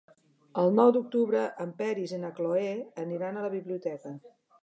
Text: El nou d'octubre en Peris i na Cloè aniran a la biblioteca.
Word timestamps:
El 0.61 0.71
nou 0.77 0.87
d'octubre 0.95 1.43
en 1.65 1.75
Peris 1.83 2.15
i 2.17 2.19
na 2.23 2.33
Cloè 2.39 2.73
aniran 3.05 3.37
a 3.43 3.47
la 3.47 3.53
biblioteca. 3.59 4.15